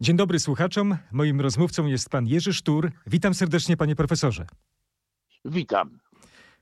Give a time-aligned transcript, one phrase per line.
[0.00, 0.96] Dzień dobry słuchaczom.
[1.12, 2.92] Moim rozmówcą jest pan Jerzy Sztur.
[3.06, 4.46] Witam serdecznie, panie profesorze.
[5.44, 5.98] Witam.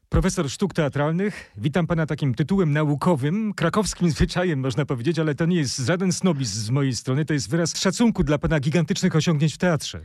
[0.09, 1.53] Profesor sztuk teatralnych.
[1.57, 6.61] Witam pana takim tytułem naukowym, krakowskim zwyczajem można powiedzieć, ale to nie jest żaden snobizm
[6.61, 10.01] z mojej strony, to jest wyraz szacunku dla pana gigantycznych osiągnięć w teatrze.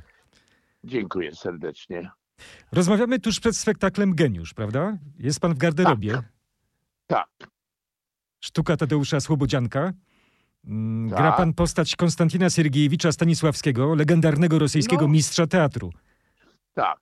[0.83, 2.09] Dziękuję serdecznie.
[2.71, 4.97] Rozmawiamy tuż przed spektaklem Geniusz, prawda?
[5.19, 6.21] Jest pan w garderobie.
[7.07, 7.29] Tak,
[8.39, 9.93] Sztuka Tadeusza Słobodzianka.
[10.65, 11.19] Mm, Tak.
[11.19, 15.07] Gra pan postać Konstantina Siergiejewicza Stanisławskiego, legendarnego rosyjskiego No.
[15.07, 15.89] mistrza teatru.
[16.73, 16.99] tak.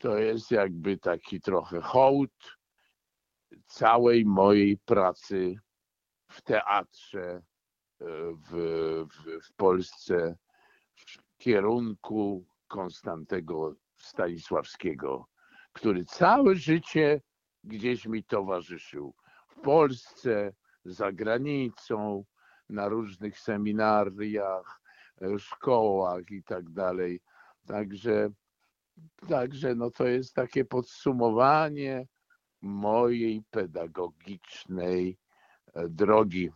[0.00, 2.30] To jest jakby taki trochę hołd
[3.66, 5.54] całej mojej pracy
[6.30, 7.42] w teatrze e,
[8.50, 8.50] w,
[9.12, 10.36] w, w Polsce
[10.96, 15.26] w kierunku Konstantego Stanisławskiego,
[15.72, 17.20] który całe życie
[17.64, 19.14] gdzieś mi towarzyszył.
[19.48, 20.52] W Polsce,
[20.84, 22.24] za granicą,
[22.68, 24.80] na różnych seminariach,
[25.22, 27.20] e, szkołach i tak dalej.
[27.66, 28.30] Także,
[29.28, 32.06] także no to jest takie podsumowanie
[32.60, 35.18] mojej pedagogicznej
[35.74, 36.50] e, drogi.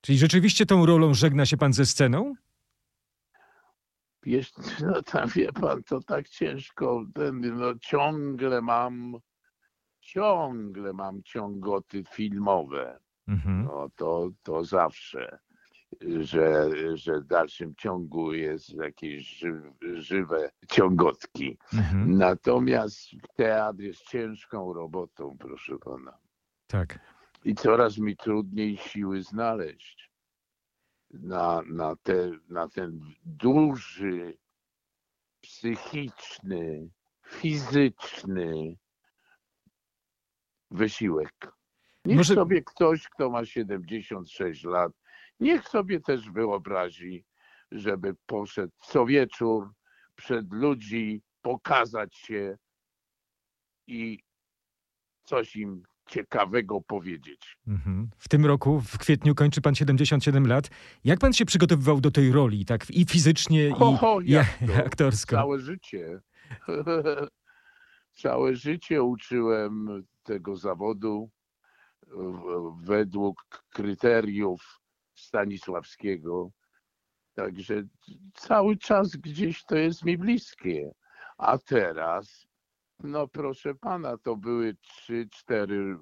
[0.00, 2.34] Czyli rzeczywiście tą rolą żegna się pan ze sceną?
[4.26, 9.16] Jeszcze, no tam wie pan, to tak ciężko, ten, no ciągle mam,
[10.00, 13.03] ciągle mam ciągoty filmowe.
[13.28, 13.64] Mhm.
[13.64, 15.38] No to, to zawsze,
[16.20, 19.62] że, że w dalszym ciągu jest jakieś ży,
[19.94, 21.58] żywe ciągotki.
[21.72, 22.18] Mhm.
[22.18, 26.18] Natomiast teatr jest ciężką robotą, proszę pana.
[26.66, 26.98] Tak.
[27.44, 30.10] I coraz mi trudniej siły znaleźć
[31.10, 34.38] na, na, te, na ten duży,
[35.40, 36.88] psychiczny,
[37.26, 38.76] fizyczny
[40.70, 41.52] wysiłek.
[42.04, 44.92] Niech Może- sobie ktoś, kto ma 76 lat,
[45.40, 47.24] niech sobie też wyobrazi,
[47.72, 49.70] żeby poszedł co wieczór
[50.14, 52.56] przed ludzi, pokazać się
[53.86, 54.18] i
[55.24, 57.56] coś im ciekawego powiedzieć.
[57.66, 58.10] Mhm.
[58.18, 60.70] W tym roku, w kwietniu, kończy pan 77 lat.
[61.04, 64.58] Jak pan się przygotowywał do tej roli, tak i fizycznie, i, Ho, ho, i jak
[64.66, 64.84] to?
[64.86, 65.36] aktorsko?
[65.36, 66.20] Całe życie.
[68.22, 71.30] Całe życie uczyłem tego zawodu
[72.82, 74.80] według kryteriów
[75.14, 76.50] Stanisławskiego.
[77.34, 77.82] Także
[78.34, 80.90] cały czas gdzieś to jest mi bliskie.
[81.38, 82.46] A teraz,
[83.00, 84.76] no proszę pana, to były
[85.08, 85.98] 3-4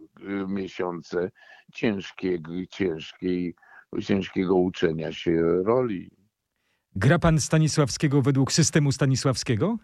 [0.48, 1.30] miesiące
[1.72, 3.54] ciężkiego, ciężkiej,
[4.02, 6.10] ciężkiego uczenia się roli.
[6.96, 9.76] Gra pan Stanisławskiego według systemu Stanisławskiego?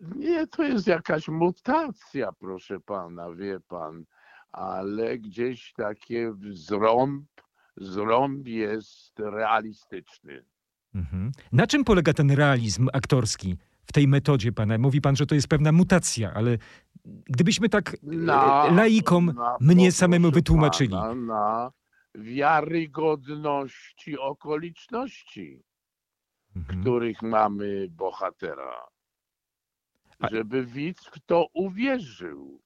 [0.00, 4.04] Nie, to jest jakaś mutacja, proszę pana, wie pan,
[4.52, 7.26] ale gdzieś takie zrąb,
[7.76, 10.44] zrąb jest realistyczny.
[10.94, 11.32] Mhm.
[11.52, 14.78] Na czym polega ten realizm aktorski w tej metodzie pana?
[14.78, 16.58] Mówi pan, że to jest pewna mutacja, ale
[17.04, 20.90] gdybyśmy tak Na, e, laikom na- mnie samemu wytłumaczyli.
[20.90, 21.70] Pana, na
[22.14, 25.62] wiarygodności okoliczności,
[26.56, 26.80] Mhm.
[26.80, 28.86] których mamy bohatera.
[30.30, 32.60] Żeby widz w to uwierzył,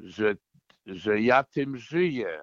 [0.00, 0.36] że,
[0.86, 2.40] że ja tym żyję,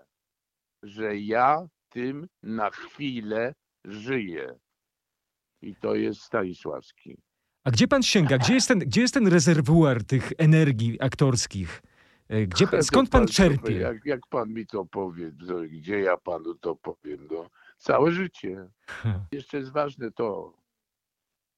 [0.84, 3.54] że ja tym na chwilę
[3.86, 4.60] żyję.
[5.62, 7.18] I to jest Stanisławski.
[7.64, 8.38] A gdzie pan sięga?
[8.38, 11.82] Gdzie jest ten, gdzie jest ten rezerwuar tych energii aktorskich?
[12.30, 13.74] E, Gdzie, pan- skąd pan to- czerpie?
[13.80, 17.28] Jak, jak pan mi to powie, to gdzie ja panu to powiem?
[17.32, 18.70] No, całe życie.
[19.32, 20.58] Jeszcze jest ważne to,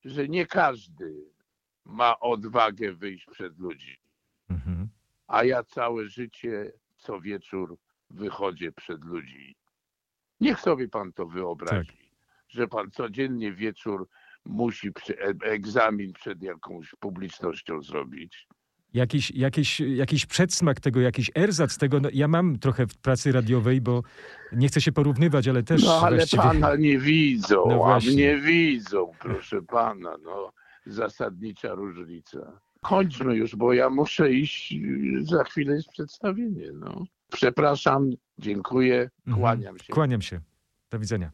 [0.06, 1.25] że nie każdy
[1.85, 3.97] ma odwagę wyjść przed ludzi.
[4.50, 4.77] Mhm.
[5.28, 7.78] A ja całe życie, co wieczór
[8.10, 9.56] wychodzę przed ludzi.
[10.40, 11.98] Niech sobie pan to wyobrazi, Tak.
[12.50, 14.08] że pan codziennie wieczór
[14.46, 18.48] musi e- egzamin przed jakąś publicznością zrobić.
[18.94, 22.00] Jakiś, jakiś, jakiś przedsmak tego, jakiś erzac tego.
[22.00, 24.04] No, ja mam trochę w pracy radiowej, bo
[24.52, 26.44] nie chcę się porównywać, ale też No ale właściwie...
[26.44, 30.16] pana nie widzą, No a mnie widzą, proszę pana.
[30.23, 30.52] No,
[30.85, 32.59] zasadnicza różnica.
[32.82, 34.74] Kończmy już, bo ja muszę iść,
[35.22, 36.72] za chwilę jest przedstawienie.
[36.74, 37.06] No.
[37.32, 38.09] Przepraszam,
[38.40, 39.38] dziękuję, Mhm.
[39.41, 39.94] kłaniam się.
[39.94, 40.40] Kłaniam się.
[40.91, 41.32] Do widzenia.